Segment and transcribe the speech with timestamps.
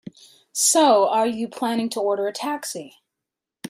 [0.55, 3.03] So, are you planning to order a taxi?